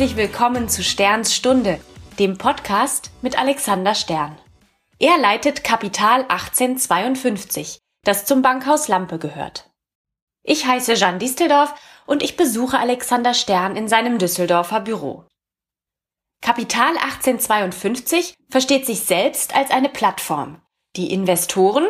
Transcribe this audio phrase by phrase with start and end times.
[0.00, 1.78] Herzlich willkommen zu Sterns Stunde,
[2.18, 4.34] dem Podcast mit Alexander Stern.
[4.98, 9.70] Er leitet Kapital 1852, das zum Bankhaus Lampe gehört.
[10.42, 11.74] Ich heiße Jeanne Disteldorf
[12.06, 15.26] und ich besuche Alexander Stern in seinem Düsseldorfer Büro.
[16.40, 20.62] Kapital 1852 versteht sich selbst als eine Plattform,
[20.96, 21.84] die Investoren,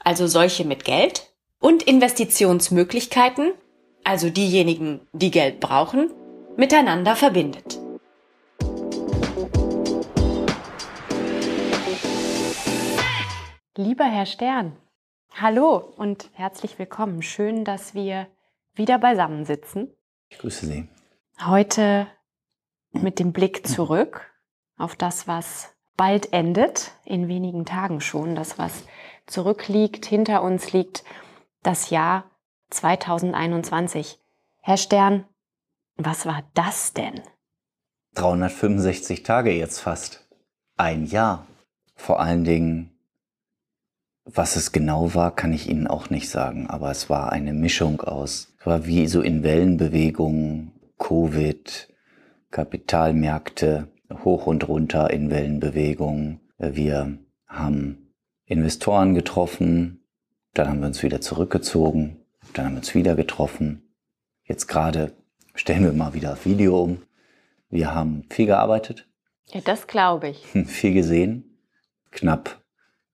[0.00, 3.54] also solche mit Geld, und Investitionsmöglichkeiten,
[4.04, 6.10] also diejenigen, die Geld brauchen,
[6.56, 7.80] miteinander verbindet.
[13.76, 14.76] Lieber Herr Stern,
[15.32, 17.22] hallo und herzlich willkommen.
[17.22, 18.28] Schön, dass wir
[18.74, 19.92] wieder beisammen sitzen.
[20.28, 20.88] Ich grüße Sie.
[21.44, 22.06] Heute
[22.92, 24.30] mit dem Blick zurück
[24.78, 28.84] auf das, was bald endet, in wenigen Tagen schon, das, was
[29.26, 31.04] zurückliegt, hinter uns liegt,
[31.62, 32.30] das Jahr
[32.70, 34.20] 2021.
[34.60, 35.26] Herr Stern,
[35.96, 37.20] was war das denn?
[38.14, 40.28] 365 Tage jetzt fast.
[40.76, 41.46] Ein Jahr.
[41.94, 42.90] Vor allen Dingen,
[44.24, 48.00] was es genau war, kann ich Ihnen auch nicht sagen, aber es war eine Mischung
[48.00, 51.88] aus, es war wie so in Wellenbewegungen, Covid,
[52.50, 53.88] Kapitalmärkte,
[54.24, 56.40] hoch und runter in Wellenbewegungen.
[56.58, 58.12] Wir haben
[58.46, 60.04] Investoren getroffen,
[60.54, 63.94] dann haben wir uns wieder zurückgezogen, dann haben wir uns wieder getroffen.
[64.44, 65.12] Jetzt gerade
[65.54, 67.02] stellen wir mal wieder das Video um.
[67.70, 69.08] Wir haben viel gearbeitet.
[69.46, 70.46] Ja, das glaube ich.
[70.66, 71.58] Viel gesehen.
[72.10, 72.62] Knapp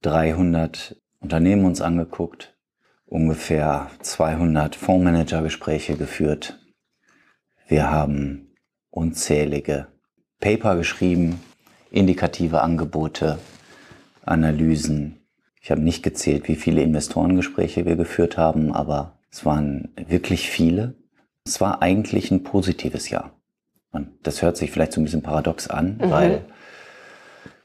[0.03, 2.57] 300 Unternehmen uns angeguckt.
[3.07, 6.59] Ungefähr 200 Fondsmanager-Gespräche geführt.
[7.67, 8.55] Wir haben
[8.91, 9.89] unzählige
[10.41, 11.41] Paper geschrieben,
[11.91, 13.39] indikative Angebote,
[14.25, 15.27] Analysen.
[15.61, 20.95] Ich habe nicht gezählt, wie viele Investorengespräche wir geführt haben, aber es waren wirklich viele.
[21.45, 23.41] Es war eigentlich ein positives Jahr.
[23.93, 26.11] Und das hört sich vielleicht so ein bisschen paradox an, mhm.
[26.11, 26.45] weil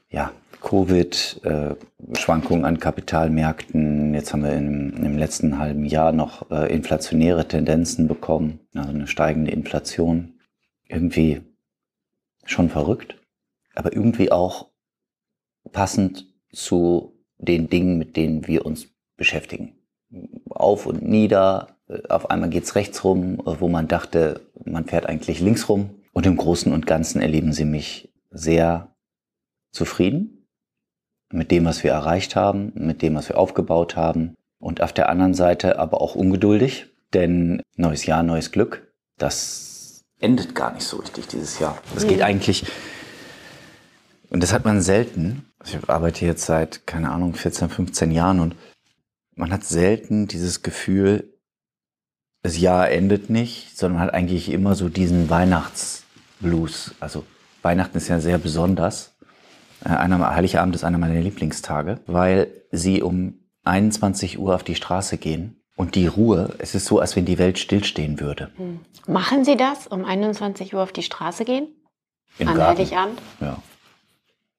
[0.08, 1.74] ja, Covid, äh,
[2.16, 8.08] Schwankungen an Kapitalmärkten, jetzt haben wir im, im letzten halben Jahr noch äh, inflationäre Tendenzen
[8.08, 10.40] bekommen, also eine steigende Inflation.
[10.88, 11.42] Irgendwie
[12.44, 13.20] schon verrückt,
[13.74, 14.70] aber irgendwie auch
[15.72, 19.74] passend zu den Dingen, mit denen wir uns beschäftigen.
[20.48, 21.75] Auf und nieder,
[22.08, 25.90] auf einmal geht's rechts rum, äh, wo man dachte, man fährt eigentlich links rum.
[26.12, 28.94] Und im Großen und Ganzen erleben sie mich sehr
[29.70, 30.46] zufrieden
[31.30, 34.34] mit dem, was wir erreicht haben, mit dem, was wir aufgebaut haben.
[34.58, 40.54] Und auf der anderen Seite aber auch ungeduldig, denn neues Jahr, neues Glück, das endet
[40.54, 41.78] gar nicht so richtig dieses Jahr.
[41.94, 42.64] Das geht eigentlich,
[44.30, 45.44] und das hat man selten.
[45.64, 48.56] Ich arbeite jetzt seit, keine Ahnung, 14, 15 Jahren und
[49.34, 51.35] man hat selten dieses Gefühl,
[52.46, 56.94] das Jahr endet nicht, sondern hat eigentlich immer so diesen Weihnachtsblues.
[57.00, 57.24] Also
[57.62, 59.16] Weihnachten ist ja sehr besonders.
[59.84, 65.18] Äh, einer, Heiligabend ist einer meiner Lieblingstage, weil sie um 21 Uhr auf die Straße
[65.18, 68.52] gehen und die Ruhe, es ist so, als wenn die Welt stillstehen würde.
[68.56, 68.78] Hm.
[69.08, 71.66] Machen Sie das, um 21 Uhr auf die Straße gehen?
[72.38, 72.78] Im An Garten.
[72.78, 73.22] Heiligabend?
[73.40, 73.60] Ja.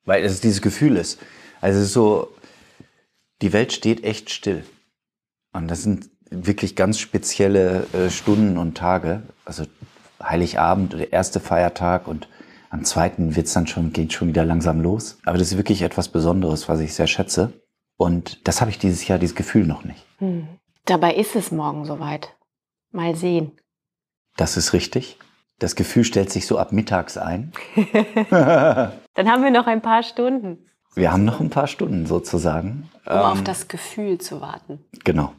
[0.03, 1.19] Weil es dieses Gefühl ist.
[1.61, 2.35] Also es ist so,
[3.41, 4.65] die Welt steht echt still.
[5.53, 9.23] Und das sind wirklich ganz spezielle äh, Stunden und Tage.
[9.45, 9.63] Also
[10.21, 12.27] Heiligabend, der erste Feiertag und
[12.69, 15.17] am zweiten wird's dann schon, geht schon wieder langsam los.
[15.25, 17.53] Aber das ist wirklich etwas Besonderes, was ich sehr schätze.
[17.97, 20.05] Und das habe ich dieses Jahr, dieses Gefühl noch nicht.
[20.19, 20.47] Hm.
[20.85, 22.35] Dabei ist es morgen soweit.
[22.91, 23.51] Mal sehen.
[24.35, 25.17] Das ist richtig.
[25.59, 27.51] Das Gefühl stellt sich so ab mittags ein.
[28.29, 28.91] dann
[29.31, 30.67] haben wir noch ein paar Stunden.
[30.93, 32.89] Wir haben noch ein paar Stunden sozusagen.
[33.05, 34.83] Um ähm, auf das Gefühl zu warten.
[35.03, 35.33] Genau.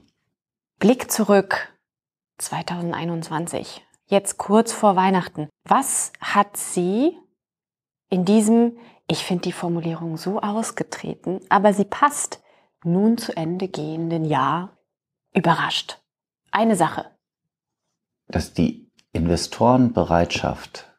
[0.79, 1.77] Blick zurück
[2.39, 5.49] 2021, jetzt kurz vor Weihnachten.
[5.65, 7.19] Was hat Sie
[8.11, 8.79] in diesem,
[9.09, 12.41] ich finde die Formulierung so ausgetreten, aber sie passt,
[12.85, 14.79] nun zu Ende gehenden Jahr
[15.35, 16.01] überrascht?
[16.53, 17.11] Eine Sache.
[18.29, 20.93] Dass die Investorenbereitschaft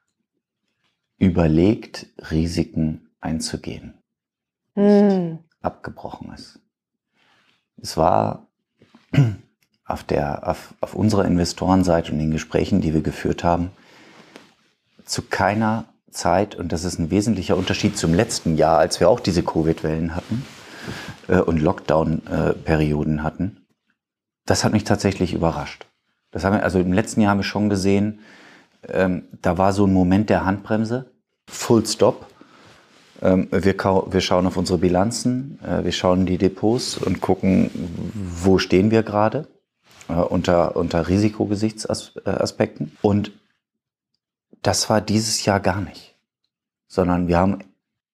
[1.15, 3.97] überlegt, Risiken einzugehen,
[4.73, 5.39] hm.
[5.61, 6.59] abgebrochen ist.
[7.77, 8.49] Es war
[9.89, 13.71] auf, der, auf, auf unserer Investorenseite und den Gesprächen, die wir geführt haben,
[15.05, 19.19] zu keiner Zeit, und das ist ein wesentlicher Unterschied zum letzten Jahr, als wir auch
[19.19, 20.45] diese Covid-Wellen hatten
[21.27, 23.65] äh, und Lockdown-Perioden hatten,
[24.45, 25.85] das hat mich tatsächlich überrascht.
[26.31, 28.19] Das haben wir, also im letzten Jahr haben wir schon gesehen,
[28.87, 31.11] ähm, da war so ein Moment der Handbremse,
[31.49, 32.27] Full Stop.
[33.21, 37.69] Ähm, wir, wir, schauen auf unsere Bilanzen, äh, wir schauen die Depots und gucken,
[38.13, 39.47] wo stehen wir gerade
[40.09, 42.97] äh, unter, unter Risikogesichtsaspekten.
[43.01, 43.31] Und
[44.61, 46.17] das war dieses Jahr gar nicht,
[46.87, 47.59] sondern wir haben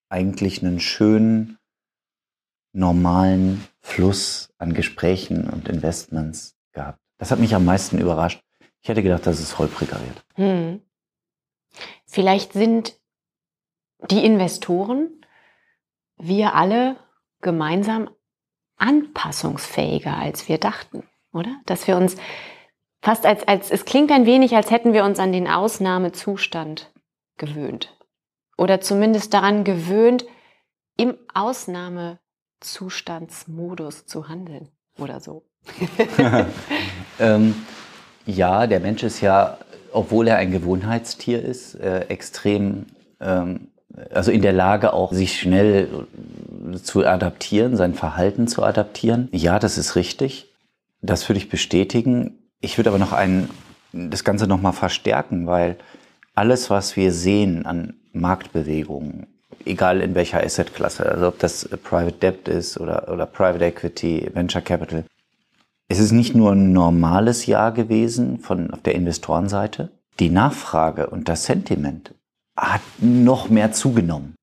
[0.09, 1.57] eigentlich einen schönen,
[2.71, 6.99] normalen Fluss an Gesprächen und Investments gehabt.
[7.17, 8.41] Das hat mich am meisten überrascht.
[8.81, 10.25] Ich hätte gedacht, dass es holpriger wird.
[10.35, 10.81] Hm.
[12.05, 12.99] Vielleicht sind
[14.11, 15.25] die Investoren,
[16.17, 16.97] wir alle
[17.41, 18.09] gemeinsam
[18.77, 21.03] anpassungsfähiger, als wir dachten,
[21.35, 21.55] oder?
[21.65, 22.15] Dass wir uns
[23.01, 26.91] fast als, als, es klingt ein wenig, als hätten wir uns an den Ausnahmezustand
[27.37, 27.95] gewöhnt.
[28.57, 30.25] Oder zumindest daran gewöhnt,
[30.97, 35.43] im Ausnahmezustandsmodus zu handeln oder so.
[37.19, 37.53] ähm,
[38.25, 39.59] ja, der Mensch ist ja,
[39.91, 42.87] obwohl er ein Gewohnheitstier ist, äh, extrem,
[43.19, 43.67] ähm,
[44.11, 46.07] also in der Lage auch, sich schnell
[46.81, 49.29] zu adaptieren, sein Verhalten zu adaptieren.
[49.31, 50.54] Ja, das ist richtig.
[51.05, 52.39] Das würde ich bestätigen.
[52.61, 53.49] Ich würde aber noch ein,
[53.91, 55.77] das Ganze noch mal verstärken, weil
[56.33, 59.27] alles, was wir sehen an Marktbewegungen,
[59.65, 64.61] egal in welcher Assetklasse, also ob das Private Debt ist oder, oder Private Equity, Venture
[64.61, 65.05] Capital,
[65.87, 69.91] es ist nicht nur ein normales Jahr gewesen von auf der Investorenseite.
[70.19, 72.15] Die Nachfrage und das Sentiment
[72.57, 74.35] hat noch mehr zugenommen.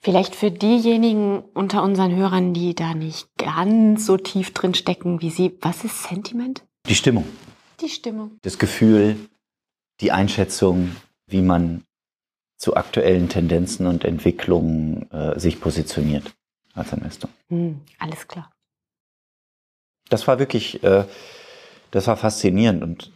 [0.00, 5.30] Vielleicht für diejenigen unter unseren Hörern, die da nicht ganz so tief drin stecken wie
[5.30, 6.64] Sie, was ist Sentiment?
[6.86, 7.24] Die Stimmung.
[7.80, 8.38] Die Stimmung.
[8.42, 9.16] Das Gefühl,
[10.00, 10.96] die Einschätzung,
[11.26, 11.84] wie man
[12.56, 16.34] zu aktuellen Tendenzen und Entwicklungen äh, sich positioniert
[16.74, 17.30] als Investor.
[17.48, 18.50] Hm, alles klar
[20.10, 21.04] das war wirklich, äh,
[21.90, 23.12] das war faszinierend und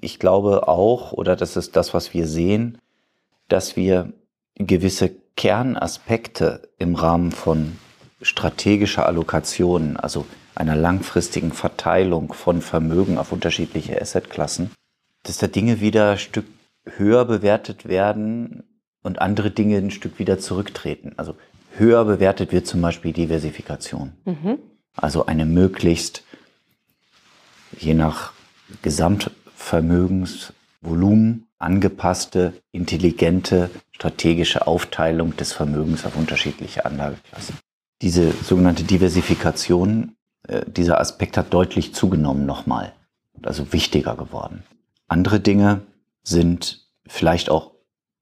[0.00, 2.78] ich glaube auch, oder das ist das, was wir sehen,
[3.48, 4.12] dass wir
[4.54, 7.76] gewisse Kernaspekte im Rahmen von
[8.22, 14.70] strategischer Allokation, also einer langfristigen Verteilung von Vermögen auf unterschiedliche Assetklassen,
[15.22, 16.46] dass da Dinge wieder ein Stück
[16.84, 18.64] höher bewertet werden
[19.02, 21.12] und andere Dinge ein Stück wieder zurücktreten.
[21.16, 21.36] Also
[21.76, 24.14] höher bewertet wird zum Beispiel Diversifikation.
[24.24, 24.58] Mhm.
[24.94, 26.22] Also eine möglichst
[27.78, 28.32] je nach
[28.82, 37.56] Gesamtvermögensvolumen angepasste, intelligente, strategische Aufteilung des Vermögens auf unterschiedliche Anlageklassen.
[38.02, 40.16] Diese sogenannte Diversifikation,
[40.48, 42.92] äh, dieser Aspekt hat deutlich zugenommen nochmal,
[43.42, 44.64] also wichtiger geworden.
[45.08, 45.82] Andere Dinge
[46.22, 47.72] sind vielleicht auch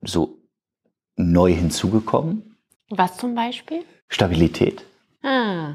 [0.02, 0.38] so
[1.16, 2.56] neu hinzugekommen.
[2.90, 3.84] Was zum Beispiel?
[4.08, 4.84] Stabilität.
[5.22, 5.74] Ah.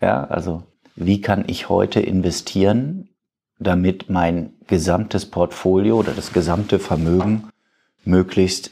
[0.00, 0.64] Ja, also
[0.96, 3.09] wie kann ich heute investieren,
[3.60, 7.50] damit mein gesamtes Portfolio oder das gesamte Vermögen
[8.04, 8.70] möglichst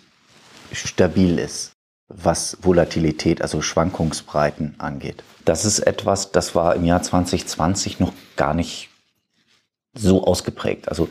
[0.73, 1.73] stabil ist,
[2.09, 5.23] was Volatilität, also Schwankungsbreiten angeht.
[5.45, 8.89] Das ist etwas, das war im Jahr 2020 noch gar nicht
[9.95, 10.89] so ausgeprägt.
[10.89, 11.09] Also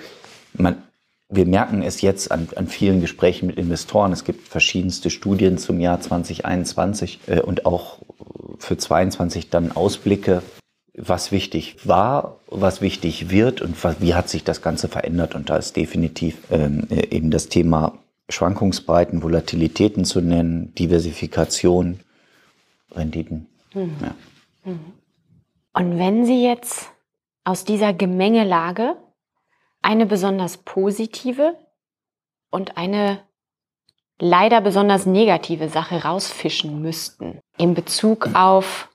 [0.53, 0.81] man,
[1.29, 4.11] wir merken es jetzt an, an vielen Gesprächen mit Investoren.
[4.11, 7.99] Es gibt verschiedenste Studien zum Jahr 2021 äh, und auch
[8.59, 10.41] für 22 dann Ausblicke
[10.97, 15.35] was wichtig war, was wichtig wird und wie hat sich das Ganze verändert.
[15.35, 17.99] Und da ist definitiv ähm, eben das Thema
[18.29, 21.99] Schwankungsbreiten, Volatilitäten zu nennen, Diversifikation,
[22.91, 23.47] Renditen.
[23.73, 23.95] Mhm.
[24.01, 24.15] Ja.
[24.71, 24.79] Mhm.
[25.73, 26.89] Und wenn Sie jetzt
[27.43, 28.97] aus dieser Gemengelage
[29.83, 31.55] eine besonders positive
[32.49, 33.19] und eine
[34.19, 38.89] leider besonders negative Sache rausfischen müssten in Bezug auf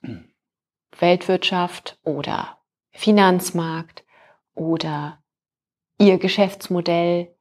[0.98, 2.58] Weltwirtschaft oder
[2.90, 4.04] Finanzmarkt
[4.54, 5.18] oder
[5.98, 7.34] Ihr Geschäftsmodell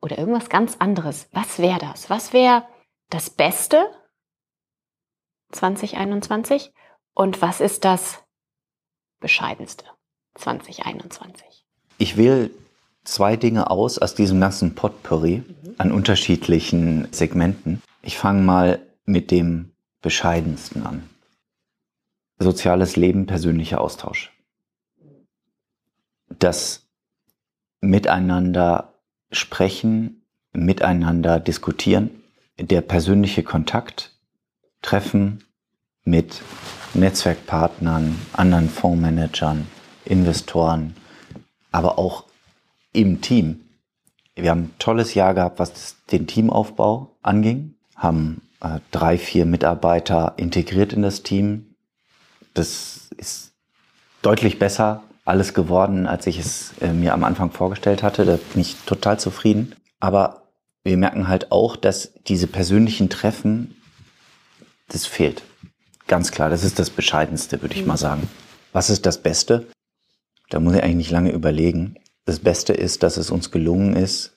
[0.00, 1.28] oder irgendwas ganz anderes.
[1.32, 2.10] Was wäre das?
[2.10, 2.64] Was wäre
[3.10, 3.90] das Beste
[5.52, 6.72] 2021
[7.14, 8.22] und was ist das
[9.20, 9.84] Bescheidenste
[10.34, 11.66] 2021?
[11.98, 12.50] Ich wähle
[13.04, 15.74] zwei Dinge aus aus diesem ganzen Potpourri mhm.
[15.78, 17.82] an unterschiedlichen Segmenten.
[18.00, 21.08] Ich fange mal mit dem Bescheidensten an
[22.42, 24.32] soziales Leben, persönlicher Austausch.
[26.38, 26.86] Das
[27.80, 28.94] Miteinander
[29.30, 30.22] sprechen,
[30.52, 32.10] miteinander diskutieren,
[32.58, 34.14] der persönliche Kontakt,
[34.82, 35.44] Treffen
[36.04, 36.42] mit
[36.94, 39.66] Netzwerkpartnern, anderen Fondsmanagern,
[40.04, 40.94] Investoren,
[41.70, 42.24] aber auch
[42.92, 43.60] im Team.
[44.34, 50.34] Wir haben ein tolles Jahr gehabt, was den Teamaufbau anging, haben äh, drei, vier Mitarbeiter
[50.36, 51.71] integriert in das Team,
[52.54, 53.52] das ist
[54.22, 58.24] deutlich besser alles geworden, als ich es äh, mir am Anfang vorgestellt hatte.
[58.24, 59.74] Da bin ich total zufrieden.
[60.00, 60.42] Aber
[60.82, 63.76] wir merken halt auch, dass diese persönlichen Treffen,
[64.88, 65.42] das fehlt.
[66.08, 68.28] Ganz klar, das ist das Bescheidenste, würde ich mal sagen.
[68.72, 69.68] Was ist das Beste?
[70.50, 71.94] Da muss ich eigentlich nicht lange überlegen.
[72.24, 74.32] Das Beste ist, dass es uns gelungen ist,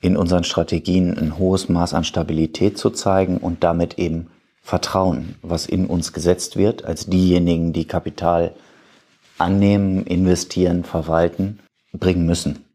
[0.00, 4.30] in unseren Strategien ein hohes Maß an Stabilität zu zeigen und damit eben
[4.68, 8.52] Vertrauen, was in uns gesetzt wird, als diejenigen, die Kapital
[9.38, 11.60] annehmen, investieren, verwalten,
[11.94, 12.66] bringen müssen.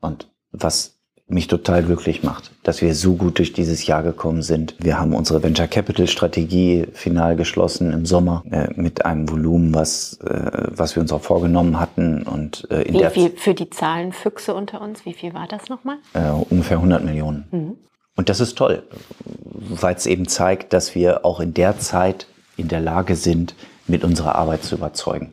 [0.00, 0.94] Und was
[1.26, 4.76] mich total glücklich macht, dass wir so gut durch dieses Jahr gekommen sind.
[4.78, 10.20] Wir haben unsere Venture Capital Strategie final geschlossen im Sommer äh, mit einem Volumen, was,
[10.20, 12.22] äh, was wir uns auch vorgenommen hatten.
[12.22, 15.68] Und, äh, in wie der viel für die Zahlenfüchse unter uns, wie viel war das
[15.68, 15.96] nochmal?
[16.14, 17.48] Äh, ungefähr 100 Millionen.
[17.50, 17.76] Mhm.
[18.16, 18.82] Und das ist toll,
[19.24, 22.26] weil es eben zeigt, dass wir auch in der Zeit
[22.56, 23.54] in der Lage sind,
[23.86, 25.32] mit unserer Arbeit zu überzeugen.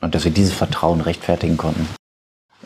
[0.00, 1.88] Und dass wir dieses Vertrauen rechtfertigen konnten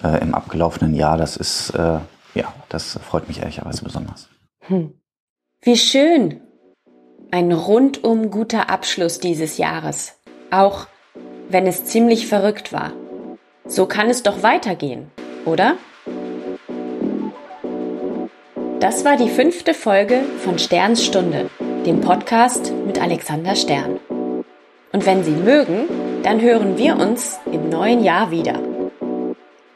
[0.03, 1.99] äh, im abgelaufenen Jahr, das ist, äh,
[2.35, 4.29] ja, das freut mich ehrlicherweise besonders.
[4.61, 4.95] Hm.
[5.63, 6.41] Wie schön.
[7.31, 10.15] Ein rundum guter Abschluss dieses Jahres.
[10.51, 10.87] Auch
[11.49, 12.93] wenn es ziemlich verrückt war.
[13.67, 15.11] So kann es doch weitergehen,
[15.45, 15.77] oder?
[18.85, 21.49] Das war die fünfte Folge von Sterns Stunde,
[21.87, 23.99] dem Podcast mit Alexander Stern.
[24.93, 25.87] Und wenn Sie mögen,
[26.23, 28.61] dann hören wir uns im neuen Jahr wieder.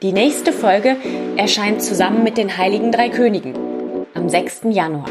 [0.02, 0.96] Die nächste Folge
[1.38, 3.54] erscheint zusammen mit den Heiligen Drei Königen
[4.12, 4.64] am 6.
[4.72, 5.08] Januar.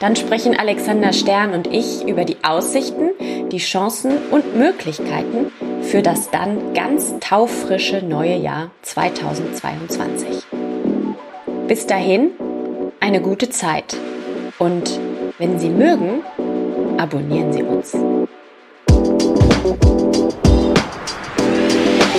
[0.00, 3.10] Dann sprechen Alexander Stern und ich über die Aussichten,
[3.52, 10.26] die Chancen und Möglichkeiten für das dann ganz taufrische neue Jahr 2022.
[11.68, 12.30] Bis dahin
[13.00, 13.96] eine gute Zeit
[14.58, 15.00] und
[15.38, 16.22] wenn Sie mögen,
[16.98, 17.96] abonnieren Sie uns.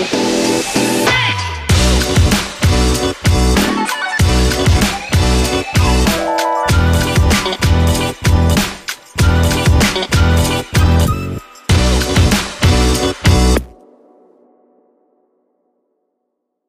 [0.01, 1.30] You.